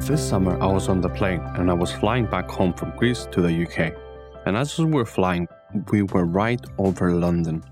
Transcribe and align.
This 0.00 0.28
summer, 0.28 0.60
I 0.60 0.66
was 0.66 0.88
on 0.88 1.00
the 1.00 1.08
plane 1.08 1.40
and 1.54 1.70
I 1.70 1.74
was 1.74 1.92
flying 1.92 2.26
back 2.26 2.50
home 2.50 2.72
from 2.72 2.90
Greece 2.96 3.28
to 3.30 3.42
the 3.42 3.64
UK. 3.64 3.94
And 4.46 4.56
as 4.56 4.76
we 4.76 4.86
were 4.86 5.04
flying, 5.04 5.46
we 5.92 6.02
were 6.02 6.24
right 6.24 6.60
over 6.78 7.12
London. 7.12 7.62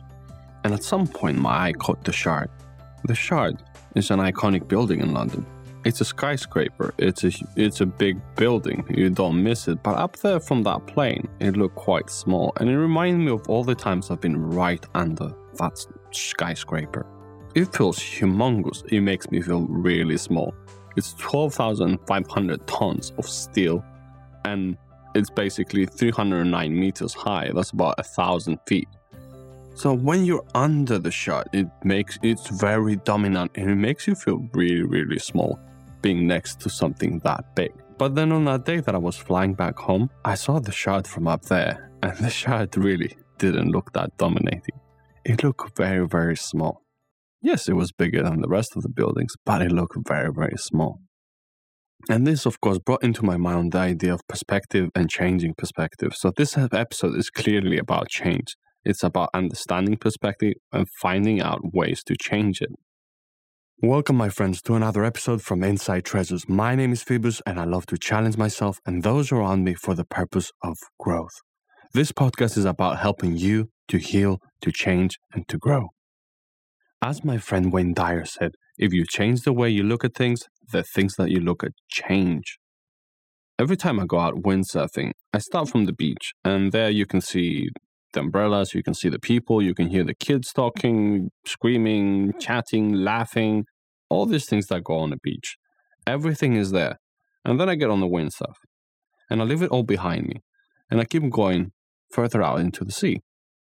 And 0.63 0.73
at 0.73 0.85
some 0.85 1.07
point, 1.07 1.39
my 1.39 1.69
eye 1.69 1.73
caught 1.73 2.05
the 2.05 2.13
Shard. 2.13 2.51
The 3.05 3.15
Shard 3.15 3.63
is 3.97 4.11
an 4.11 4.21
iconic 4.21 4.69
building 4.69 5.01
in 5.01 5.13
London. 5.15 5.47
It's 5.85 6.01
a 6.01 6.05
skyscraper. 6.05 6.95
It's 6.99 7.25
a 7.25 7.33
it's 7.57 7.81
a 7.81 7.87
big 7.87 8.21
building. 8.37 8.85
You 8.91 9.11
don't 9.11 9.43
miss 9.43 9.67
it. 9.67 9.83
But 9.83 9.97
up 9.97 10.17
there 10.19 10.39
from 10.39 10.63
that 10.65 10.87
plane, 10.87 11.27
it 11.41 11.57
looked 11.57 11.77
quite 11.77 12.11
small, 12.11 12.53
and 12.59 12.69
it 12.69 12.77
reminded 12.77 13.25
me 13.25 13.33
of 13.33 13.49
all 13.49 13.65
the 13.65 13.75
times 13.75 14.11
I've 14.11 14.21
been 14.21 14.51
right 14.51 14.85
under 14.95 15.33
that 15.55 15.85
skyscraper. 16.11 17.07
It 17.55 17.75
feels 17.75 17.99
humongous. 17.99 18.85
It 18.93 19.01
makes 19.01 19.31
me 19.31 19.41
feel 19.41 19.67
really 19.67 20.19
small. 20.19 20.55
It's 20.99 21.15
12,500 21.15 22.67
tons 22.67 23.13
of 23.19 23.29
steel, 23.29 23.85
and 24.45 24.77
it's 25.15 25.31
basically 25.31 25.87
309 25.87 26.75
meters 26.75 27.15
high. 27.15 27.53
That's 27.55 27.71
about 27.71 27.95
a 27.99 28.03
thousand 28.03 28.59
feet. 28.67 28.89
So 29.77 29.95
when 29.95 30.25
you're 30.25 30.45
under 30.57 30.99
the 30.99 31.13
shard, 31.13 31.47
it 31.53 31.69
makes 31.85 32.19
it's 32.25 32.49
very 32.49 32.97
dominant 32.97 33.53
and 33.55 33.71
it 33.71 33.77
makes 33.77 34.09
you 34.09 34.17
feel 34.17 34.45
really, 34.53 34.83
really 34.83 35.21
small 35.21 35.61
being 36.03 36.27
next 36.27 36.59
to 36.63 36.69
something 36.69 37.21
that 37.21 37.55
big. 37.55 37.73
But 37.97 38.17
then 38.17 38.33
on 38.33 38.45
that 38.47 38.65
day 38.65 38.81
that 38.81 38.97
I 38.97 38.99
was 38.99 39.17
flying 39.17 39.55
back 39.55 39.79
home, 39.79 40.11
I 40.25 40.35
saw 40.35 40.59
the 40.59 40.73
shard 40.73 41.07
from 41.07 41.29
up 41.29 41.43
there, 41.43 41.93
and 42.03 42.17
the 42.19 42.31
shard 42.31 42.77
really 42.77 43.17
didn't 43.39 43.71
look 43.71 43.93
that 43.93 44.17
dominating. 44.17 44.81
It 45.25 45.45
looked 45.45 45.77
very, 45.77 46.09
very 46.09 46.37
small. 46.37 46.83
Yes, 47.41 47.69
it 47.69 47.75
was 47.75 47.93
bigger 47.93 48.23
than 48.25 48.41
the 48.41 48.49
rest 48.49 48.77
of 48.77 48.83
the 48.83 48.89
buildings, 48.89 49.35
but 49.47 49.63
it 49.63 49.71
looked 49.71 49.97
very, 50.09 50.33
very 50.33 50.57
small. 50.57 50.99
And 52.09 52.27
this, 52.27 52.47
of 52.47 52.61
course, 52.61 52.79
brought 52.79 53.05
into 53.05 53.25
my 53.25 53.37
mind 53.37 53.73
the 53.73 53.79
idea 53.79 54.15
of 54.15 54.27
perspective 54.29 54.91
and 54.95 55.09
changing 55.09 55.55
perspective. 55.57 56.15
So, 56.15 56.33
this 56.37 56.59
episode 56.59 57.17
is 57.17 57.31
clearly 57.31 57.79
about 57.79 58.09
change. 58.09 58.57
It's 58.85 59.05
about 59.05 59.31
understanding 59.35 59.97
perspective 59.97 60.55
and 60.73 60.89
finding 61.01 61.41
out 61.41 61.61
ways 61.73 62.03
to 62.07 62.17
change 62.17 62.61
it. 62.61 62.71
Welcome, 63.83 64.17
my 64.17 64.31
friends, 64.31 64.61
to 64.63 64.75
another 64.75 65.05
episode 65.05 65.41
from 65.41 65.63
Inside 65.63 66.05
Treasures. 66.05 66.49
My 66.49 66.75
name 66.75 66.93
is 66.93 67.05
Phoebus, 67.05 67.41
and 67.47 67.61
I 67.61 67.65
love 67.65 67.87
to 67.87 67.99
challenge 67.99 68.37
myself 68.37 68.81
and 68.85 69.05
those 69.05 69.31
around 69.31 69.63
me 69.63 69.75
for 69.75 69.95
the 69.95 70.05
purpose 70.05 70.51
of 70.65 70.77
growth. 70.99 71.43
This 71.95 72.11
podcast 72.11 72.59
is 72.59 72.65
about 72.65 72.99
helping 72.99 73.37
you 73.37 73.71
to 73.89 73.99
heal, 73.99 74.41
to 74.63 74.73
change, 74.73 75.19
and 75.33 75.47
to 75.49 75.59
grow. 75.59 75.91
As 77.01 77.25
my 77.25 77.39
friend 77.39 77.73
Wayne 77.73 77.95
Dyer 77.95 78.25
said, 78.25 78.57
if 78.77 78.93
you 78.93 79.05
change 79.07 79.43
the 79.43 79.53
way 79.53 79.71
you 79.71 79.85
look 79.85 80.05
at 80.05 80.15
things, 80.15 80.43
the 80.73 80.83
things 80.83 81.15
that 81.15 81.31
you 81.31 81.39
look 81.39 81.63
at 81.63 81.71
change. 81.89 82.59
Every 83.57 83.77
time 83.77 84.01
I 84.01 84.05
go 84.05 84.19
out 84.19 84.43
windsurfing, 84.43 85.13
I 85.33 85.39
start 85.39 85.69
from 85.69 85.85
the 85.85 85.93
beach, 85.93 86.33
and 86.45 86.73
there 86.73 86.91
you 86.91 87.07
can 87.07 87.21
see 87.21 87.69
the 88.15 88.21
umbrellas, 88.21 88.75
you 88.75 88.83
can 88.83 88.95
see 88.95 89.09
the 89.09 89.21
people, 89.21 89.63
you 89.63 89.75
can 89.75 89.91
hear 89.91 90.03
the 90.03 90.15
kids 90.15 90.53
talking, 90.53 91.31
screaming, 91.47 92.33
chatting, 92.41 92.95
laughing, 92.95 93.67
all 94.11 94.27
these 94.27 94.47
things 94.47 94.67
that 94.67 94.83
go 94.83 94.99
on 94.99 95.11
the 95.11 95.19
beach. 95.23 95.57
Everything 96.05 96.55
is 96.55 96.73
there. 96.73 96.97
And 97.45 97.61
then 97.61 97.69
I 97.69 97.77
get 97.77 97.91
on 97.91 98.01
the 98.01 98.09
windsurf, 98.09 98.55
and 99.31 99.41
I 99.41 99.45
leave 99.45 99.63
it 99.63 99.71
all 99.71 99.85
behind 99.85 100.27
me, 100.27 100.41
and 100.91 101.01
I 101.01 101.05
keep 101.05 101.31
going 101.31 101.71
further 102.11 102.43
out 102.43 102.59
into 102.59 102.85
the 102.85 102.91
sea. 102.91 103.21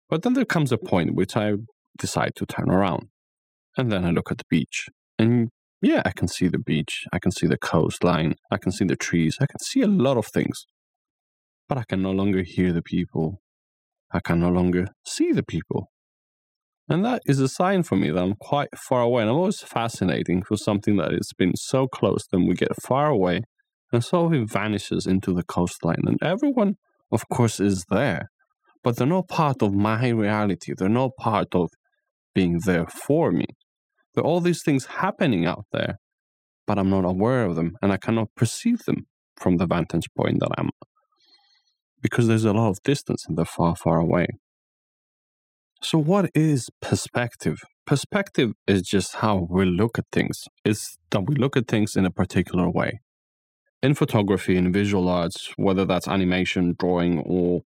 But 0.09 0.21
then 0.21 0.33
there 0.33 0.45
comes 0.45 0.71
a 0.71 0.77
point 0.77 1.15
which 1.15 1.35
I 1.35 1.53
decide 1.97 2.33
to 2.35 2.45
turn 2.45 2.69
around. 2.69 3.07
And 3.77 3.91
then 3.91 4.05
I 4.05 4.11
look 4.11 4.31
at 4.31 4.37
the 4.37 4.45
beach. 4.49 4.87
And 5.19 5.49
yeah, 5.81 6.01
I 6.05 6.11
can 6.11 6.27
see 6.27 6.47
the 6.47 6.59
beach. 6.59 7.05
I 7.11 7.19
can 7.19 7.31
see 7.31 7.47
the 7.47 7.57
coastline. 7.57 8.35
I 8.51 8.57
can 8.57 8.71
see 8.71 8.85
the 8.85 8.95
trees. 8.95 9.37
I 9.39 9.45
can 9.45 9.59
see 9.59 9.81
a 9.81 9.87
lot 9.87 10.17
of 10.17 10.27
things. 10.27 10.65
But 11.67 11.77
I 11.77 11.83
can 11.87 12.01
no 12.01 12.11
longer 12.11 12.43
hear 12.43 12.71
the 12.71 12.81
people. 12.81 13.41
I 14.11 14.19
can 14.19 14.39
no 14.39 14.49
longer 14.49 14.87
see 15.05 15.31
the 15.31 15.43
people. 15.43 15.89
And 16.87 17.03
that 17.03 17.23
is 17.25 17.39
a 17.39 17.47
sign 17.47 17.83
for 17.83 17.95
me 17.95 18.11
that 18.11 18.21
I'm 18.21 18.35
quite 18.35 18.69
far 18.77 19.01
away. 19.01 19.23
And 19.23 19.31
I'm 19.31 19.37
always 19.37 19.61
fascinating 19.61 20.43
for 20.43 20.55
something 20.55 20.97
that 20.97 21.11
has 21.11 21.31
been 21.37 21.55
so 21.55 21.87
close, 21.87 22.27
then 22.31 22.45
we 22.45 22.53
get 22.53 22.81
far 22.83 23.07
away, 23.07 23.41
and 23.91 24.03
so 24.03 24.31
it 24.31 24.49
vanishes 24.49 25.07
into 25.07 25.33
the 25.33 25.43
coastline. 25.43 26.03
And 26.05 26.21
everyone, 26.21 26.75
of 27.11 27.27
course, 27.29 27.59
is 27.59 27.85
there, 27.89 28.29
but 28.83 28.97
they're 28.97 29.07
not 29.07 29.27
part 29.27 29.61
of 29.61 29.73
my 29.73 30.09
reality. 30.09 30.73
They're 30.77 30.89
not 30.89 31.11
part 31.17 31.55
of 31.55 31.69
being 32.33 32.59
there 32.65 32.85
for 32.87 33.31
me. 33.31 33.45
There 34.15 34.23
are 34.23 34.27
all 34.27 34.41
these 34.41 34.63
things 34.63 34.85
happening 34.85 35.45
out 35.45 35.65
there, 35.71 35.99
but 36.65 36.79
I'm 36.79 36.89
not 36.89 37.05
aware 37.05 37.45
of 37.45 37.55
them 37.55 37.77
and 37.81 37.91
I 37.91 37.97
cannot 37.97 38.29
perceive 38.35 38.85
them 38.85 39.07
from 39.35 39.57
the 39.57 39.67
vantage 39.67 40.07
point 40.15 40.39
that 40.39 40.49
I'm 40.57 40.69
because 42.01 42.27
there's 42.27 42.45
a 42.45 42.53
lot 42.53 42.69
of 42.69 42.83
distance 42.83 43.25
and 43.27 43.37
they're 43.37 43.45
far, 43.45 43.75
far 43.75 43.97
away. 43.99 44.27
So, 45.81 45.97
what 45.97 46.29
is 46.33 46.69
perspective? 46.81 47.61
Perspective 47.85 48.53
is 48.67 48.83
just 48.83 49.15
how 49.15 49.47
we 49.49 49.65
look 49.65 49.97
at 49.97 50.05
things. 50.11 50.43
It's 50.63 50.97
that 51.09 51.27
we 51.27 51.35
look 51.35 51.57
at 51.57 51.67
things 51.67 51.95
in 51.95 52.05
a 52.05 52.11
particular 52.11 52.69
way. 52.69 53.01
In 53.83 53.93
photography 53.93 54.55
and 54.55 54.73
visual 54.73 55.09
arts, 55.09 55.51
whether 55.57 55.85
that's 55.85 56.07
animation, 56.07 56.75
drawing, 56.79 57.19
or 57.19 57.61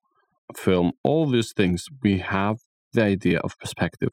film, 0.56 0.91
all 1.03 1.27
these 1.27 1.51
things, 1.53 1.85
we 2.03 2.19
have 2.19 2.57
the 2.94 3.03
idea 3.03 3.39
of 3.39 3.57
perspective. 3.57 4.12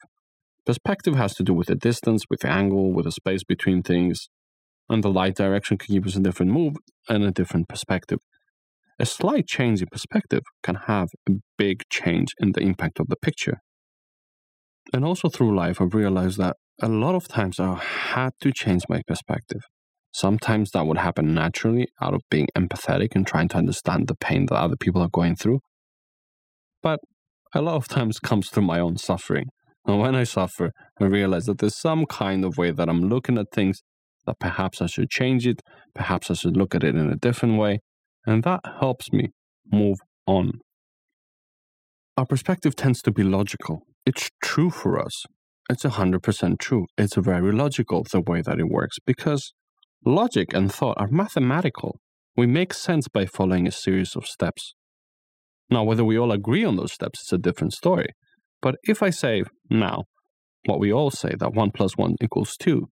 Perspective 0.65 1.15
has 1.15 1.35
to 1.35 1.43
do 1.43 1.53
with 1.53 1.67
the 1.67 1.75
distance, 1.75 2.23
with 2.29 2.39
the 2.39 2.49
angle, 2.49 2.93
with 2.93 3.05
the 3.05 3.11
space 3.11 3.43
between 3.43 3.83
things, 3.83 4.29
and 4.89 5.03
the 5.03 5.11
light 5.11 5.35
direction 5.35 5.77
can 5.77 5.93
give 5.93 6.07
us 6.07 6.15
a 6.15 6.21
different 6.21 6.51
move 6.51 6.75
and 7.09 7.23
a 7.23 7.31
different 7.31 7.67
perspective. 7.67 8.19
A 8.99 9.05
slight 9.05 9.47
change 9.47 9.81
in 9.81 9.87
perspective 9.91 10.43
can 10.61 10.75
have 10.87 11.09
a 11.27 11.33
big 11.57 11.83
change 11.89 12.33
in 12.39 12.51
the 12.51 12.61
impact 12.61 12.99
of 12.99 13.07
the 13.07 13.15
picture. 13.15 13.57
And 14.93 15.03
also 15.03 15.29
through 15.29 15.55
life, 15.55 15.81
I've 15.81 15.93
realized 15.93 16.37
that 16.37 16.55
a 16.81 16.87
lot 16.87 17.15
of 17.15 17.27
times 17.27 17.59
I 17.59 17.75
had 17.75 18.31
to 18.41 18.51
change 18.51 18.83
my 18.87 19.01
perspective. 19.07 19.61
Sometimes 20.11 20.71
that 20.71 20.85
would 20.85 20.99
happen 20.99 21.33
naturally 21.33 21.87
out 22.01 22.13
of 22.13 22.21
being 22.29 22.47
empathetic 22.55 23.15
and 23.15 23.25
trying 23.25 23.47
to 23.49 23.57
understand 23.57 24.07
the 24.07 24.15
pain 24.15 24.45
that 24.45 24.55
other 24.55 24.75
people 24.79 25.01
are 25.01 25.09
going 25.09 25.35
through. 25.35 25.59
But 26.83 26.99
a 27.55 27.61
lot 27.61 27.75
of 27.75 27.87
times 27.87 28.19
comes 28.19 28.49
through 28.49 28.63
my 28.63 28.79
own 28.79 28.97
suffering. 28.97 29.47
And 29.85 29.99
when 29.99 30.15
I 30.15 30.23
suffer, 30.23 30.71
I 30.99 31.05
realize 31.05 31.45
that 31.45 31.57
there's 31.57 31.77
some 31.77 32.05
kind 32.05 32.45
of 32.45 32.57
way 32.57 32.71
that 32.71 32.89
I'm 32.89 33.09
looking 33.09 33.37
at 33.37 33.51
things 33.51 33.81
that 34.25 34.39
perhaps 34.39 34.81
I 34.81 34.85
should 34.85 35.09
change 35.09 35.45
it, 35.45 35.61
perhaps 35.93 36.31
I 36.31 36.35
should 36.35 36.55
look 36.55 36.73
at 36.73 36.83
it 36.83 36.95
in 36.95 37.09
a 37.09 37.15
different 37.15 37.57
way, 37.57 37.79
and 38.25 38.43
that 38.43 38.61
helps 38.79 39.11
me 39.11 39.29
move 39.71 39.97
on. 40.25 40.59
Our 42.15 42.25
perspective 42.25 42.75
tends 42.75 43.01
to 43.01 43.11
be 43.11 43.23
logical. 43.23 43.81
It's 44.05 44.29
true 44.41 44.69
for 44.69 44.99
us. 44.99 45.25
It's 45.69 45.83
100% 45.83 46.59
true. 46.59 46.85
It's 46.97 47.15
very 47.15 47.51
logical 47.51 48.03
the 48.03 48.21
way 48.21 48.41
that 48.41 48.59
it 48.59 48.69
works 48.69 48.97
because 49.05 49.53
logic 50.05 50.53
and 50.53 50.71
thought 50.71 50.97
are 50.99 51.07
mathematical. 51.07 51.99
We 52.35 52.45
make 52.45 52.73
sense 52.73 53.07
by 53.07 53.25
following 53.25 53.67
a 53.67 53.71
series 53.71 54.15
of 54.15 54.25
steps. 54.25 54.75
Now, 55.69 55.83
whether 55.83 56.03
we 56.03 56.17
all 56.17 56.31
agree 56.31 56.63
on 56.65 56.75
those 56.75 56.91
steps 56.91 57.21
is 57.21 57.31
a 57.33 57.37
different 57.37 57.73
story. 57.73 58.07
But 58.63 58.75
if 58.83 59.03
I 59.03 59.09
say 59.11 59.43
now, 59.69 60.05
what 60.65 60.79
we 60.79 60.91
all 60.91 61.11
say 61.11 61.33
that 61.37 61.53
1 61.53 61.71
plus 61.71 61.97
1 61.97 62.15
equals 62.21 62.55
2, 62.57 62.87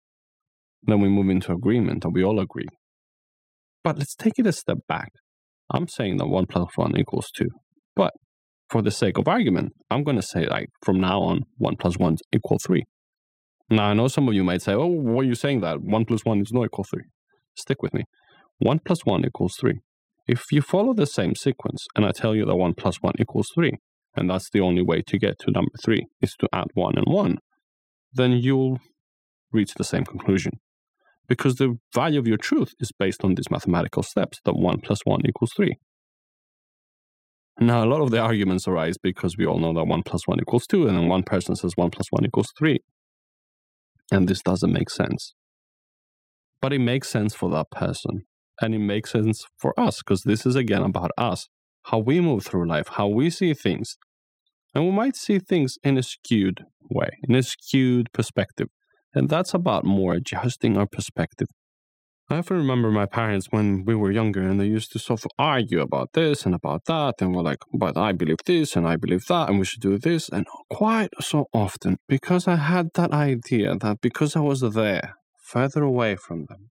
then 0.85 1.01
we 1.01 1.11
move 1.11 1.29
into 1.29 1.53
agreement 1.53 2.05
and 2.05 2.15
we 2.15 2.25
all 2.25 2.41
agree. 2.41 2.69
But 3.85 3.99
let's 3.99 4.15
take 4.15 4.39
it 4.39 4.47
a 4.47 4.53
step 4.53 4.79
back. 4.89 5.11
I'm 5.71 5.87
saying 5.87 6.17
that 6.17 6.27
1 6.27 6.47
plus 6.47 6.71
1 6.75 6.99
equals 6.99 7.31
2. 7.37 7.49
But 7.95 8.15
for 8.71 8.81
the 8.81 8.91
sake 8.91 9.19
of 9.19 9.29
argument, 9.29 9.75
I'm 9.91 10.05
going 10.05 10.17
to 10.17 10.23
say, 10.23 10.47
like, 10.47 10.71
from 10.83 10.99
now 11.01 11.21
on, 11.21 11.43
1 11.59 11.77
plus 11.77 11.99
1 11.99 12.17
equals 12.35 12.63
3. 12.67 12.85
Now, 13.71 13.91
I 13.91 13.95
know 13.95 14.09
some 14.09 14.27
of 14.27 14.35
you 14.35 14.45
might 14.45 14.63
say, 14.63 14.73
oh, 14.73 14.87
why 14.87 15.21
are 15.21 15.25
you 15.25 15.35
saying 15.35 15.61
that? 15.61 15.83
1 15.83 16.05
plus 16.07 16.25
1 16.25 16.41
is 16.41 16.53
not 16.53 16.65
equal 16.65 16.85
3. 16.85 17.03
Stick 17.55 17.83
with 17.83 17.93
me. 17.93 18.05
1 18.61 18.81
plus 18.87 19.05
1 19.05 19.27
equals 19.27 19.57
3. 19.61 19.75
If 20.27 20.45
you 20.51 20.63
follow 20.63 20.95
the 20.95 21.07
same 21.07 21.35
sequence 21.35 21.87
and 21.95 22.07
I 22.07 22.13
tell 22.13 22.35
you 22.35 22.47
that 22.47 22.57
1 22.57 22.73
plus 22.75 22.97
1 23.03 23.15
equals 23.19 23.51
3, 23.55 23.73
and 24.17 24.29
that's 24.31 24.51
the 24.51 24.61
only 24.61 24.83
way 24.83 25.03
to 25.03 25.19
get 25.19 25.39
to 25.41 25.51
number 25.51 25.71
3 25.85 26.07
is 26.21 26.35
to 26.41 26.49
add 26.53 26.69
1 26.75 26.95
and 26.97 27.07
1, 27.07 27.39
then 28.13 28.33
you'll 28.33 28.79
reach 29.53 29.75
the 29.75 29.85
same 29.85 30.05
conclusion 30.05 30.53
because 31.29 31.57
the 31.57 31.79
value 31.95 32.19
of 32.19 32.27
your 32.27 32.39
truth 32.39 32.75
is 32.81 32.91
based 32.91 33.23
on 33.23 33.35
these 33.35 33.51
mathematical 33.51 34.03
steps 34.03 34.41
that 34.45 34.57
1 34.57 34.81
plus 34.81 35.01
1 35.05 35.21
equals 35.27 35.53
3. 35.57 35.77
Now, 37.61 37.85
a 37.85 37.87
lot 37.87 38.01
of 38.01 38.11
the 38.11 38.21
arguments 38.21 38.67
arise 38.67 38.97
because 39.03 39.37
we 39.37 39.45
all 39.45 39.59
know 39.59 39.75
that 39.75 39.85
1 39.85 40.03
plus 40.05 40.27
1 40.27 40.41
equals 40.41 40.67
2, 40.67 40.87
and 40.87 40.97
then 40.97 41.09
one 41.09 41.25
person 41.25 41.55
says 41.57 41.73
1 41.77 41.91
plus 41.91 42.07
1 42.11 42.25
equals 42.25 42.53
3. 42.57 42.79
And 44.11 44.29
this 44.29 44.43
doesn't 44.43 44.73
make 44.73 44.91
sense. 44.91 45.35
But 46.63 46.73
it 46.73 46.79
makes 46.79 47.09
sense 47.09 47.35
for 47.35 47.51
that 47.51 47.71
person. 47.71 48.23
And 48.61 48.75
it 48.75 48.79
makes 48.79 49.13
sense 49.13 49.45
for 49.57 49.79
us 49.79 49.99
because 49.99 50.23
this 50.23 50.47
is 50.47 50.57
again 50.57 50.83
about 50.83 51.11
us, 51.19 51.49
how 51.91 51.99
we 51.99 52.21
move 52.21 52.45
through 52.45 52.69
life, 52.69 52.89
how 52.89 53.09
we 53.09 53.31
see 53.31 53.55
things. 53.55 53.97
And 54.75 54.85
we 54.85 54.91
might 54.91 55.17
see 55.17 55.39
things 55.39 55.77
in 55.83 55.97
a 55.97 56.03
skewed 56.03 56.65
way, 56.91 57.09
in 57.27 57.35
a 57.35 57.43
skewed 57.43 58.13
perspective. 58.13 58.69
And 59.15 59.29
that's 59.29 59.55
about 59.55 59.85
more 59.85 60.13
adjusting 60.15 60.77
our 60.77 60.87
perspective. 60.87 61.49
I 62.31 62.37
often 62.37 62.59
remember 62.59 62.91
my 62.91 63.07
parents 63.07 63.47
when 63.51 63.87
we 63.87 63.95
were 63.95 64.13
younger 64.13 64.43
and 64.43 64.61
they 64.61 64.67
used 64.67 64.93
to 64.93 64.99
sort 64.99 65.25
of 65.25 65.31
argue 65.39 65.81
about 65.81 66.13
this 66.13 66.45
and 66.45 66.55
about 66.55 66.85
that. 66.85 67.15
And 67.21 67.35
we're 67.35 67.43
like, 67.43 67.63
but 67.73 67.97
I 67.97 68.13
believe 68.13 68.37
this 68.45 68.77
and 68.77 68.87
I 68.87 68.97
believe 68.97 69.25
that 69.29 69.49
and 69.49 69.59
we 69.59 69.65
should 69.65 69.81
do 69.81 69.99
this. 69.99 70.29
And 70.29 70.47
quite 70.69 71.09
so 71.21 71.47
often, 71.55 71.97
because 72.07 72.47
I 72.47 72.57
had 72.57 72.91
that 72.95 73.13
idea 73.13 73.77
that 73.77 74.03
because 74.03 74.37
I 74.37 74.41
was 74.41 74.61
there, 74.61 75.15
further 75.43 75.83
away 75.83 76.17
from 76.17 76.45
them, 76.51 76.69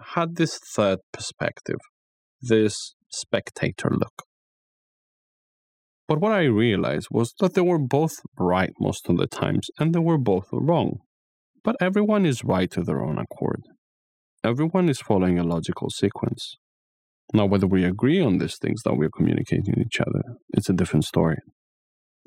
I 0.00 0.20
had 0.20 0.34
this 0.34 0.58
third 0.58 0.98
perspective, 1.12 1.78
this 2.42 2.96
spectator 3.08 3.90
look. 3.92 4.27
But 6.08 6.20
what 6.20 6.32
I 6.32 6.44
realized 6.44 7.08
was 7.10 7.34
that 7.38 7.54
they 7.54 7.60
were 7.60 7.78
both 7.78 8.20
right 8.38 8.72
most 8.80 9.08
of 9.08 9.18
the 9.18 9.26
times 9.26 9.68
and 9.78 9.94
they 9.94 10.00
were 10.00 10.18
both 10.18 10.48
wrong. 10.50 11.00
But 11.62 11.76
everyone 11.80 12.24
is 12.24 12.42
right 12.44 12.70
to 12.70 12.82
their 12.82 13.02
own 13.02 13.18
accord 13.18 13.62
everyone 14.44 14.88
is 14.88 15.00
following 15.00 15.38
a 15.38 15.44
logical 15.44 15.90
sequence. 15.90 16.56
Now, 17.34 17.46
whether 17.46 17.66
we 17.66 17.84
agree 17.84 18.20
on 18.20 18.38
these 18.38 18.56
things 18.56 18.82
that 18.84 18.94
we're 18.94 19.10
communicating 19.10 19.64
to 19.74 19.80
each 19.80 20.00
other, 20.00 20.22
it's 20.54 20.68
a 20.68 20.72
different 20.72 21.04
story. 21.04 21.38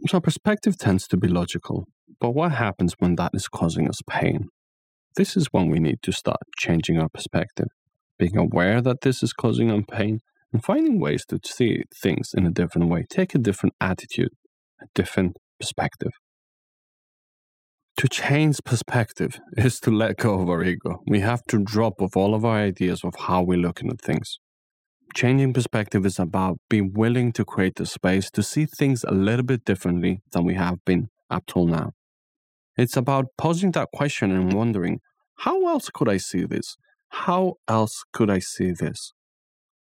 So, 0.07 0.19
perspective 0.19 0.77
tends 0.77 1.07
to 1.07 1.17
be 1.17 1.27
logical, 1.27 1.85
but 2.19 2.31
what 2.31 2.51
happens 2.51 2.95
when 2.99 3.15
that 3.15 3.31
is 3.33 3.47
causing 3.47 3.87
us 3.87 4.01
pain? 4.07 4.49
This 5.15 5.35
is 5.35 5.47
when 5.51 5.69
we 5.69 5.79
need 5.79 6.01
to 6.03 6.11
start 6.11 6.41
changing 6.57 6.99
our 6.99 7.09
perspective, 7.09 7.67
being 8.19 8.37
aware 8.37 8.81
that 8.81 9.01
this 9.01 9.23
is 9.23 9.33
causing 9.33 9.71
us 9.71 9.83
pain, 9.89 10.19
and 10.51 10.63
finding 10.63 10.99
ways 10.99 11.25
to 11.27 11.39
see 11.45 11.83
things 12.01 12.31
in 12.35 12.45
a 12.45 12.51
different 12.51 12.89
way, 12.89 13.05
take 13.09 13.33
a 13.35 13.37
different 13.39 13.73
attitude, 13.79 14.31
a 14.81 14.85
different 14.93 15.37
perspective. 15.59 16.11
To 17.97 18.07
change 18.07 18.57
perspective 18.65 19.39
is 19.57 19.79
to 19.81 19.91
let 19.91 20.17
go 20.17 20.41
of 20.41 20.49
our 20.49 20.63
ego. 20.63 21.01
We 21.07 21.19
have 21.19 21.43
to 21.49 21.59
drop 21.59 22.01
off 22.01 22.17
all 22.17 22.33
of 22.33 22.43
our 22.43 22.57
ideas 22.57 23.03
of 23.03 23.13
how 23.17 23.43
we're 23.43 23.59
looking 23.59 23.89
at 23.89 24.01
things. 24.01 24.39
Changing 25.13 25.53
perspective 25.53 26.05
is 26.05 26.17
about 26.19 26.57
being 26.69 26.93
willing 26.93 27.33
to 27.33 27.43
create 27.43 27.75
the 27.75 27.85
space 27.85 28.31
to 28.31 28.41
see 28.41 28.65
things 28.65 29.03
a 29.03 29.13
little 29.13 29.45
bit 29.45 29.65
differently 29.65 30.21
than 30.31 30.45
we 30.45 30.55
have 30.55 30.77
been 30.85 31.09
up 31.29 31.43
till 31.47 31.65
now. 31.65 31.91
It's 32.77 32.95
about 32.95 33.25
posing 33.37 33.71
that 33.71 33.89
question 33.93 34.31
and 34.31 34.53
wondering, 34.53 34.99
how 35.39 35.67
else 35.67 35.89
could 35.89 36.07
I 36.07 36.17
see 36.17 36.45
this? 36.45 36.77
How 37.09 37.55
else 37.67 38.03
could 38.13 38.29
I 38.29 38.39
see 38.39 38.71
this? 38.71 39.11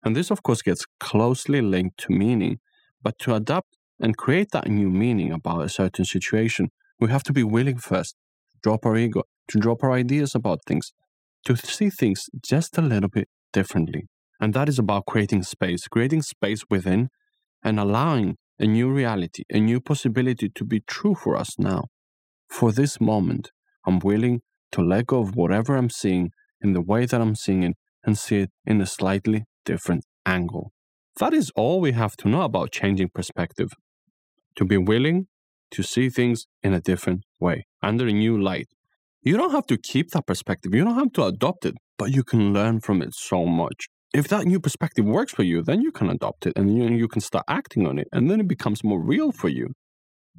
And 0.04 0.16
this, 0.16 0.32
of 0.32 0.44
course, 0.44 0.62
gets 0.62 0.86
closely 1.00 1.62
linked 1.62 1.98
to 2.00 2.14
meaning, 2.14 2.60
but 3.02 3.20
to 3.20 3.36
adapt 3.36 3.78
and 4.00 4.18
create 4.18 4.52
that 4.52 4.68
new 4.68 4.90
meaning 4.90 5.32
about 5.32 5.64
a 5.64 5.70
certain 5.70 6.06
situation, 6.06 6.70
we 7.00 7.10
have 7.10 7.24
to 7.24 7.34
be 7.34 7.44
willing 7.44 7.78
first 7.78 8.16
to 8.52 8.58
drop 8.62 8.86
our 8.86 8.96
ego, 8.96 9.24
to 9.50 9.60
drop 9.60 9.84
our 9.84 9.92
ideas 9.92 10.36
about 10.36 10.60
things, 10.66 10.94
to 11.46 11.56
see 11.56 11.90
things 11.90 12.30
just 12.42 12.78
a 12.78 12.82
little 12.82 13.10
bit 13.10 13.28
differently. 13.52 14.08
And 14.40 14.54
that 14.54 14.70
is 14.70 14.80
about 14.80 15.06
creating 15.06 15.44
space, 15.44 15.88
creating 15.88 16.22
space 16.22 16.64
within 16.70 17.10
and 17.64 17.80
allowing 17.80 18.38
a 18.58 18.66
new 18.66 18.90
reality, 18.90 19.44
a 19.52 19.60
new 19.60 19.82
possibility 19.82 20.50
to 20.50 20.66
be 20.66 20.82
true 20.82 21.16
for 21.16 21.36
us 21.36 21.58
now. 21.58 21.86
For 22.48 22.72
this 22.72 23.00
moment, 23.02 23.52
I'm 23.86 24.00
willing 24.00 24.42
to 24.72 24.82
let 24.82 25.08
go 25.08 25.22
of 25.22 25.36
whatever 25.36 25.76
I'm 25.76 25.90
seeing 25.90 26.32
in 26.62 26.74
the 26.74 26.82
way 26.82 27.06
that 27.06 27.20
I'm 27.20 27.36
seeing 27.36 27.64
it 27.64 27.76
and 28.04 28.18
see 28.18 28.38
it 28.38 28.52
in 28.66 28.82
a 28.82 28.86
slightly 28.86 29.46
different 29.66 30.06
angle. 30.26 30.72
That 31.20 31.34
is 31.34 31.52
all 31.56 31.82
we 31.82 31.92
have 31.92 32.16
to 32.18 32.30
know 32.30 32.42
about 32.44 32.72
changing 32.72 33.10
perspective. 33.14 33.72
To 34.56 34.66
be 34.66 34.78
willing 34.78 35.28
to 35.72 35.84
see 35.84 36.10
things 36.10 36.46
in 36.64 36.74
a 36.74 36.82
different 36.82 37.24
way, 37.40 37.66
under 37.82 38.08
a 38.08 38.12
new 38.12 38.42
light. 38.42 38.68
You 39.22 39.38
don't 39.38 39.52
have 39.52 39.68
to 39.68 39.78
keep 39.78 40.12
that 40.12 40.26
perspective, 40.26 40.74
you 40.74 40.84
don't 40.84 40.96
have 40.96 41.14
to 41.14 41.26
adopt 41.26 41.66
it, 41.66 41.76
but 41.98 42.12
you 42.12 42.24
can 42.24 42.54
learn 42.54 42.80
from 42.80 43.02
it 43.02 43.14
so 43.14 43.46
much. 43.46 43.88
If 44.14 44.28
that 44.30 44.46
new 44.46 44.60
perspective 44.60 45.06
works 45.06 45.34
for 45.34 45.44
you, 45.44 45.62
then 45.62 45.82
you 45.82 45.92
can 45.92 46.10
adopt 46.10 46.48
it 46.48 46.54
and 46.56 46.76
you, 46.98 47.08
can 47.08 47.22
start 47.22 47.46
acting 47.48 47.86
on 47.86 48.00
it, 48.00 48.08
and 48.12 48.30
then 48.30 48.40
it 48.40 48.48
becomes 48.48 48.84
more 48.84 49.00
real 49.00 49.32
for 49.32 49.50
you. 49.50 49.68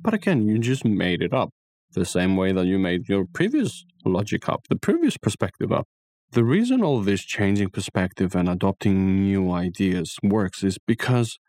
But 0.00 0.14
again, 0.14 0.48
you 0.48 0.58
just 0.58 0.84
made 0.84 1.22
it 1.22 1.32
up 1.32 1.50
the 1.92 2.04
same 2.04 2.36
way 2.36 2.52
that 2.52 2.66
you 2.66 2.78
made 2.78 3.08
your 3.08 3.26
previous 3.32 3.84
logic 4.04 4.48
up, 4.48 4.62
the 4.68 4.76
previous 4.76 5.16
perspective 5.16 5.70
up. 5.70 5.86
The 6.32 6.44
reason 6.44 6.80
all 6.80 7.00
this 7.00 7.22
changing 7.22 7.70
perspective 7.70 8.36
and 8.36 8.48
adopting 8.48 9.24
new 9.24 9.50
ideas 9.50 10.16
works 10.22 10.62
is 10.62 10.78
because 10.78 11.40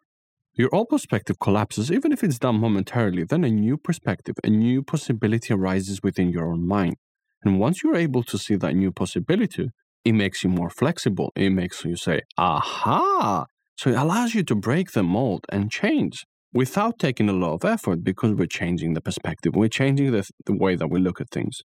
your 0.55 0.73
old 0.73 0.89
perspective 0.89 1.37
collapses, 1.39 1.91
even 1.91 2.11
if 2.11 2.23
it's 2.23 2.39
done 2.39 2.55
momentarily, 2.59 3.23
then 3.23 3.43
a 3.43 3.49
new 3.51 3.77
perspective, 3.77 4.37
a 4.43 4.49
new 4.49 4.81
possibility 4.81 5.53
arises 5.53 6.01
within 6.01 6.31
your 6.31 6.51
own 6.51 6.67
mind. 6.67 6.95
And 7.43 7.59
once 7.59 7.83
you're 7.83 7.95
able 7.95 8.23
to 8.23 8.39
see 8.39 8.55
that 8.55 8.73
new 8.73 8.91
possibility, 8.91 9.69
it 10.03 10.13
makes 10.13 10.43
you 10.43 10.49
more 10.49 10.71
flexible. 10.71 11.31
It 11.35 11.51
makes 11.51 11.85
you 11.85 11.95
say, 11.95 12.21
aha! 12.39 13.45
So 13.77 13.91
it 13.91 13.95
allows 13.95 14.33
you 14.33 14.41
to 14.45 14.55
break 14.55 14.93
the 14.93 15.03
mold 15.03 15.45
and 15.49 15.69
change 15.69 16.25
without 16.53 16.97
taking 16.97 17.29
a 17.29 17.33
lot 17.33 17.53
of 17.53 17.65
effort 17.65 18.03
because 18.03 18.33
we're 18.33 18.47
changing 18.47 18.95
the 18.95 19.01
perspective. 19.01 19.55
We're 19.55 19.67
changing 19.67 20.11
the, 20.11 20.27
the 20.47 20.57
way 20.57 20.75
that 20.75 20.87
we 20.87 20.99
look 20.99 21.21
at 21.21 21.29
things. 21.29 21.61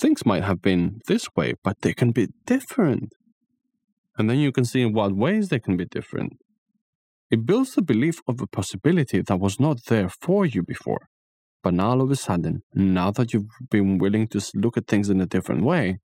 Things 0.00 0.24
might 0.24 0.44
have 0.44 0.62
been 0.62 1.00
this 1.06 1.26
way, 1.34 1.54
but 1.64 1.80
they 1.82 1.92
can 1.92 2.12
be 2.12 2.28
different. 2.46 3.12
And 4.16 4.30
then 4.30 4.38
you 4.38 4.52
can 4.52 4.64
see 4.64 4.82
in 4.82 4.92
what 4.92 5.16
ways 5.16 5.48
they 5.48 5.58
can 5.58 5.76
be 5.76 5.86
different. 5.86 6.34
It 7.30 7.44
builds 7.44 7.74
the 7.74 7.82
belief 7.82 8.20
of 8.26 8.40
a 8.40 8.46
possibility 8.46 9.22
that 9.22 9.40
was 9.40 9.60
not 9.60 9.84
there 9.86 10.08
for 10.08 10.46
you 10.46 10.62
before. 10.62 11.08
But 11.62 11.74
now, 11.74 11.90
all 11.90 12.00
of 12.00 12.10
a 12.10 12.16
sudden, 12.16 12.62
now 12.72 13.10
that 13.10 13.32
you've 13.32 13.50
been 13.70 13.98
willing 13.98 14.28
to 14.28 14.40
look 14.54 14.76
at 14.76 14.86
things 14.86 15.10
in 15.10 15.20
a 15.20 15.26
different 15.26 15.64
way, 15.64 15.98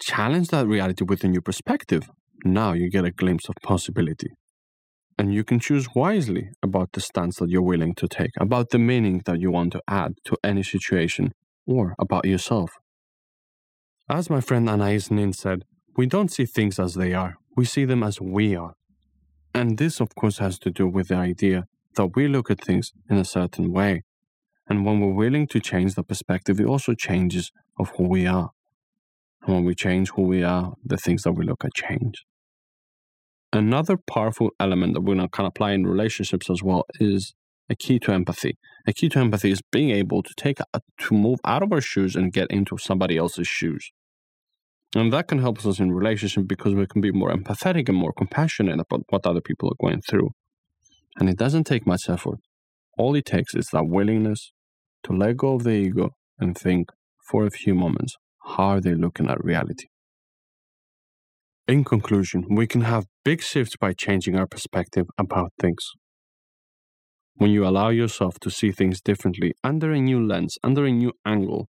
challenge 0.00 0.48
that 0.48 0.66
reality 0.66 1.04
with 1.04 1.24
a 1.24 1.28
new 1.28 1.40
perspective, 1.40 2.08
now 2.44 2.72
you 2.72 2.88
get 2.88 3.04
a 3.04 3.10
glimpse 3.10 3.48
of 3.48 3.56
possibility. 3.62 4.30
And 5.18 5.34
you 5.34 5.44
can 5.44 5.58
choose 5.58 5.88
wisely 5.94 6.50
about 6.62 6.92
the 6.92 7.00
stance 7.00 7.36
that 7.38 7.50
you're 7.50 7.62
willing 7.62 7.94
to 7.96 8.08
take, 8.08 8.30
about 8.40 8.70
the 8.70 8.78
meaning 8.78 9.22
that 9.26 9.40
you 9.40 9.50
want 9.50 9.72
to 9.72 9.82
add 9.88 10.12
to 10.24 10.36
any 10.42 10.62
situation, 10.62 11.32
or 11.66 11.94
about 11.98 12.24
yourself. 12.24 12.70
As 14.08 14.28
my 14.28 14.42
friend 14.42 14.68
Anais 14.68 15.10
Nin 15.10 15.32
said, 15.32 15.64
we 15.96 16.04
don't 16.04 16.30
see 16.30 16.44
things 16.44 16.78
as 16.78 16.92
they 16.92 17.14
are, 17.14 17.36
we 17.56 17.64
see 17.64 17.86
them 17.86 18.02
as 18.02 18.20
we 18.20 18.54
are. 18.54 18.74
And 19.54 19.78
this, 19.78 19.98
of 19.98 20.14
course, 20.14 20.38
has 20.38 20.58
to 20.58 20.70
do 20.70 20.86
with 20.86 21.08
the 21.08 21.14
idea 21.14 21.64
that 21.96 22.14
we 22.14 22.28
look 22.28 22.50
at 22.50 22.60
things 22.60 22.92
in 23.08 23.16
a 23.16 23.24
certain 23.24 23.72
way. 23.72 24.02
And 24.68 24.84
when 24.84 25.00
we're 25.00 25.14
willing 25.14 25.46
to 25.48 25.60
change 25.60 25.94
the 25.94 26.02
perspective, 26.02 26.60
it 26.60 26.66
also 26.66 26.92
changes 26.92 27.50
of 27.78 27.92
who 27.96 28.06
we 28.06 28.26
are. 28.26 28.50
And 29.42 29.54
when 29.54 29.64
we 29.64 29.74
change 29.74 30.10
who 30.10 30.22
we 30.22 30.42
are, 30.42 30.74
the 30.84 30.98
things 30.98 31.22
that 31.22 31.32
we 31.32 31.46
look 31.46 31.64
at 31.64 31.72
change. 31.72 32.26
Another 33.54 33.96
powerful 33.96 34.50
element 34.60 34.92
that 34.92 35.00
we're 35.00 35.14
going 35.14 35.26
to 35.26 35.28
kind 35.28 35.46
of 35.46 35.52
apply 35.52 35.72
in 35.72 35.86
relationships 35.86 36.50
as 36.50 36.62
well 36.62 36.84
is 37.00 37.34
a 37.68 37.74
key 37.74 37.98
to 38.00 38.12
empathy. 38.12 38.56
A 38.86 38.92
key 38.92 39.08
to 39.10 39.18
empathy 39.18 39.50
is 39.50 39.62
being 39.72 39.90
able 39.90 40.22
to 40.22 40.34
take 40.36 40.58
a, 40.60 40.80
to 40.98 41.14
move 41.14 41.40
out 41.44 41.62
of 41.62 41.72
our 41.72 41.80
shoes 41.80 42.14
and 42.14 42.32
get 42.32 42.50
into 42.50 42.76
somebody 42.78 43.16
else's 43.16 43.48
shoes. 43.48 43.90
And 44.94 45.12
that 45.12 45.26
can 45.26 45.38
help 45.38 45.64
us 45.66 45.80
in 45.80 45.92
relationship 45.92 46.46
because 46.46 46.74
we 46.74 46.86
can 46.86 47.00
be 47.00 47.10
more 47.10 47.32
empathetic 47.32 47.88
and 47.88 47.98
more 47.98 48.12
compassionate 48.12 48.78
about 48.78 49.02
what 49.08 49.26
other 49.26 49.40
people 49.40 49.68
are 49.70 49.86
going 49.86 50.02
through. 50.02 50.30
And 51.16 51.28
it 51.28 51.36
doesn't 51.36 51.64
take 51.64 51.86
much 51.86 52.08
effort. 52.08 52.38
All 52.96 53.14
it 53.14 53.24
takes 53.24 53.54
is 53.54 53.68
that 53.72 53.86
willingness 53.86 54.52
to 55.04 55.12
let 55.12 55.36
go 55.36 55.54
of 55.54 55.64
the 55.64 55.72
ego 55.72 56.10
and 56.38 56.56
think 56.56 56.90
for 57.28 57.46
a 57.46 57.50
few 57.50 57.74
moments 57.74 58.16
how 58.56 58.66
are 58.66 58.80
they 58.80 58.94
looking 58.94 59.28
at 59.28 59.42
reality. 59.42 59.86
In 61.66 61.82
conclusion, 61.82 62.44
we 62.50 62.66
can 62.66 62.82
have 62.82 63.06
big 63.24 63.40
shifts 63.40 63.74
by 63.76 63.94
changing 63.94 64.36
our 64.36 64.46
perspective 64.46 65.06
about 65.18 65.52
things. 65.58 65.92
When 67.36 67.50
you 67.50 67.66
allow 67.66 67.88
yourself 67.88 68.38
to 68.40 68.50
see 68.50 68.70
things 68.70 69.00
differently 69.00 69.54
under 69.64 69.92
a 69.92 70.00
new 70.00 70.24
lens, 70.24 70.56
under 70.62 70.86
a 70.86 70.92
new 70.92 71.12
angle, 71.26 71.68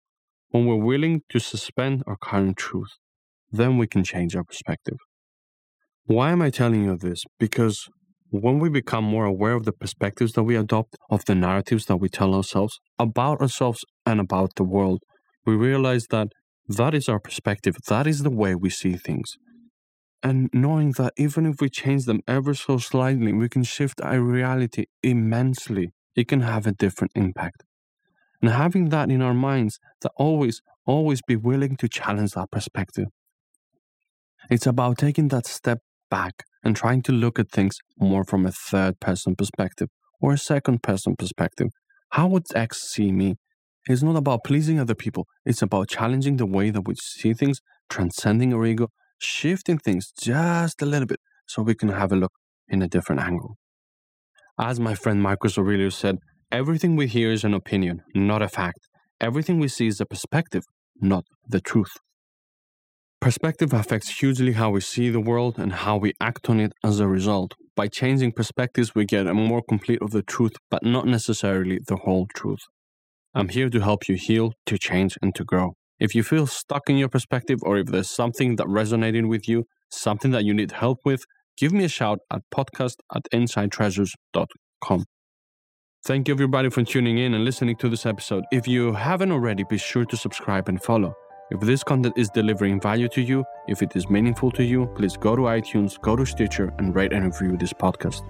when 0.50 0.66
we're 0.66 0.76
willing 0.76 1.22
to 1.30 1.38
suspend 1.38 2.02
our 2.06 2.16
current 2.16 2.56
truth, 2.56 2.90
then 3.50 3.78
we 3.78 3.86
can 3.86 4.04
change 4.04 4.36
our 4.36 4.44
perspective. 4.44 4.98
Why 6.04 6.32
am 6.32 6.42
I 6.42 6.50
telling 6.50 6.84
you 6.84 6.96
this? 6.98 7.24
Because 7.38 7.88
when 8.30 8.58
we 8.58 8.68
become 8.68 9.04
more 9.04 9.24
aware 9.24 9.54
of 9.54 9.64
the 9.64 9.72
perspectives 9.72 10.32
that 10.32 10.42
we 10.42 10.54
adopt, 10.54 10.96
of 11.08 11.24
the 11.24 11.34
narratives 11.34 11.86
that 11.86 11.96
we 11.96 12.08
tell 12.08 12.34
ourselves 12.34 12.78
about 12.98 13.40
ourselves 13.40 13.84
and 14.04 14.20
about 14.20 14.50
the 14.56 14.64
world, 14.64 15.00
we 15.46 15.54
realize 15.54 16.06
that 16.10 16.28
that 16.68 16.94
is 16.94 17.08
our 17.08 17.20
perspective, 17.20 17.76
that 17.88 18.06
is 18.06 18.22
the 18.22 18.30
way 18.30 18.54
we 18.54 18.70
see 18.70 18.96
things. 18.96 19.36
And 20.24 20.48
knowing 20.54 20.92
that 20.92 21.12
even 21.18 21.44
if 21.44 21.60
we 21.60 21.68
change 21.68 22.06
them 22.06 22.22
ever 22.26 22.54
so 22.54 22.78
slightly, 22.78 23.34
we 23.34 23.50
can 23.50 23.62
shift 23.62 24.00
our 24.00 24.20
reality 24.20 24.86
immensely, 25.02 25.92
it 26.16 26.28
can 26.28 26.40
have 26.40 26.66
a 26.66 26.72
different 26.72 27.12
impact. 27.14 27.62
And 28.40 28.50
having 28.50 28.88
that 28.88 29.10
in 29.10 29.20
our 29.20 29.34
minds, 29.34 29.78
that 30.00 30.12
always, 30.16 30.62
always 30.86 31.20
be 31.20 31.36
willing 31.36 31.76
to 31.76 31.88
challenge 31.88 32.32
that 32.32 32.50
perspective. 32.50 33.08
It's 34.48 34.66
about 34.66 34.96
taking 34.96 35.28
that 35.28 35.46
step 35.46 35.80
back 36.10 36.44
and 36.62 36.74
trying 36.74 37.02
to 37.02 37.12
look 37.12 37.38
at 37.38 37.50
things 37.50 37.76
more 37.98 38.24
from 38.24 38.46
a 38.46 38.52
third 38.52 39.00
person 39.00 39.36
perspective 39.36 39.88
or 40.22 40.32
a 40.32 40.38
second 40.38 40.82
person 40.82 41.16
perspective. 41.16 41.68
How 42.12 42.28
would 42.28 42.44
X 42.54 42.80
see 42.90 43.12
me? 43.12 43.36
It's 43.90 44.02
not 44.02 44.16
about 44.16 44.44
pleasing 44.44 44.80
other 44.80 44.94
people, 44.94 45.26
it's 45.44 45.60
about 45.60 45.88
challenging 45.88 46.38
the 46.38 46.46
way 46.46 46.70
that 46.70 46.88
we 46.88 46.94
see 46.94 47.34
things, 47.34 47.60
transcending 47.90 48.54
our 48.54 48.64
ego, 48.64 48.88
shifting 49.18 49.78
things 49.78 50.12
just 50.20 50.82
a 50.82 50.86
little 50.86 51.06
bit 51.06 51.20
so 51.46 51.62
we 51.62 51.74
can 51.74 51.88
have 51.88 52.12
a 52.12 52.16
look 52.16 52.32
in 52.68 52.82
a 52.82 52.88
different 52.88 53.20
angle. 53.20 53.56
As 54.58 54.78
my 54.78 54.94
friend 54.94 55.20
Marcus 55.22 55.58
Aurelius 55.58 55.96
said, 55.96 56.18
everything 56.52 56.96
we 56.96 57.06
hear 57.06 57.32
is 57.32 57.44
an 57.44 57.54
opinion, 57.54 58.02
not 58.14 58.42
a 58.42 58.48
fact. 58.48 58.88
Everything 59.20 59.58
we 59.58 59.68
see 59.68 59.86
is 59.86 60.00
a 60.00 60.06
perspective, 60.06 60.64
not 61.00 61.24
the 61.48 61.60
truth. 61.60 61.92
Perspective 63.20 63.72
affects 63.72 64.20
hugely 64.20 64.52
how 64.52 64.70
we 64.70 64.80
see 64.80 65.08
the 65.08 65.20
world 65.20 65.58
and 65.58 65.72
how 65.72 65.96
we 65.96 66.12
act 66.20 66.50
on 66.50 66.60
it 66.60 66.72
as 66.84 67.00
a 67.00 67.08
result. 67.08 67.54
By 67.74 67.88
changing 67.88 68.32
perspectives, 68.32 68.94
we 68.94 69.06
get 69.06 69.26
a 69.26 69.34
more 69.34 69.62
complete 69.66 70.00
of 70.02 70.10
the 70.10 70.22
truth, 70.22 70.52
but 70.70 70.84
not 70.84 71.06
necessarily 71.06 71.80
the 71.86 71.96
whole 71.96 72.26
truth. 72.34 72.60
I'm 73.34 73.48
here 73.48 73.70
to 73.70 73.80
help 73.80 74.08
you 74.08 74.16
heal, 74.16 74.52
to 74.66 74.78
change, 74.78 75.18
and 75.20 75.34
to 75.34 75.44
grow. 75.44 75.74
If 76.04 76.14
you 76.14 76.22
feel 76.22 76.46
stuck 76.46 76.90
in 76.90 76.98
your 76.98 77.08
perspective, 77.08 77.60
or 77.62 77.78
if 77.78 77.86
there's 77.86 78.10
something 78.10 78.56
that 78.56 78.66
resonated 78.66 79.26
with 79.26 79.48
you, 79.48 79.64
something 79.88 80.32
that 80.32 80.44
you 80.44 80.52
need 80.52 80.72
help 80.72 80.98
with, 81.02 81.24
give 81.56 81.72
me 81.72 81.84
a 81.84 81.88
shout 81.88 82.18
at 82.30 82.42
podcast 82.54 82.96
at 83.14 83.22
insidetreasures.com. 83.32 85.04
Thank 86.04 86.28
you, 86.28 86.34
everybody, 86.34 86.68
for 86.68 86.82
tuning 86.84 87.16
in 87.16 87.32
and 87.32 87.42
listening 87.42 87.76
to 87.76 87.88
this 87.88 88.04
episode. 88.04 88.44
If 88.52 88.68
you 88.68 88.92
haven't 88.92 89.32
already, 89.32 89.64
be 89.64 89.78
sure 89.78 90.04
to 90.04 90.14
subscribe 90.14 90.68
and 90.68 90.82
follow. 90.82 91.14
If 91.50 91.60
this 91.60 91.82
content 91.82 92.18
is 92.18 92.28
delivering 92.28 92.82
value 92.82 93.08
to 93.08 93.22
you, 93.22 93.42
if 93.66 93.80
it 93.80 93.96
is 93.96 94.10
meaningful 94.10 94.50
to 94.50 94.62
you, 94.62 94.84
please 94.96 95.16
go 95.16 95.34
to 95.34 95.42
iTunes, 95.42 95.98
go 96.02 96.16
to 96.16 96.26
Stitcher, 96.26 96.70
and 96.76 96.94
rate 96.94 97.14
and 97.14 97.24
review 97.24 97.56
this 97.56 97.72
podcast. 97.72 98.20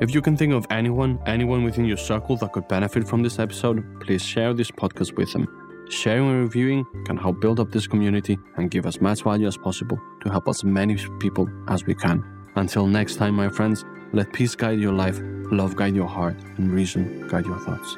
If 0.00 0.14
you 0.14 0.22
can 0.22 0.34
think 0.34 0.54
of 0.54 0.66
anyone, 0.70 1.18
anyone 1.26 1.62
within 1.62 1.84
your 1.84 1.98
circle 1.98 2.38
that 2.38 2.52
could 2.52 2.68
benefit 2.68 3.06
from 3.06 3.22
this 3.22 3.38
episode, 3.38 3.84
please 4.00 4.22
share 4.22 4.54
this 4.54 4.70
podcast 4.70 5.14
with 5.18 5.30
them. 5.34 5.65
Sharing 5.88 6.28
and 6.28 6.42
reviewing 6.42 6.84
can 7.04 7.16
help 7.16 7.40
build 7.40 7.60
up 7.60 7.70
this 7.70 7.86
community 7.86 8.38
and 8.56 8.70
give 8.70 8.86
as 8.86 9.00
much 9.00 9.22
value 9.22 9.46
as 9.46 9.56
possible 9.56 10.00
to 10.22 10.30
help 10.30 10.48
as 10.48 10.64
many 10.64 10.96
people 11.20 11.48
as 11.68 11.84
we 11.84 11.94
can. 11.94 12.24
Until 12.56 12.86
next 12.86 13.16
time, 13.16 13.36
my 13.36 13.48
friends, 13.48 13.84
let 14.12 14.32
peace 14.32 14.54
guide 14.54 14.80
your 14.80 14.92
life, 14.92 15.20
love 15.52 15.76
guide 15.76 15.94
your 15.94 16.08
heart, 16.08 16.36
and 16.56 16.72
reason 16.72 17.28
guide 17.28 17.46
your 17.46 17.58
thoughts. 17.58 17.96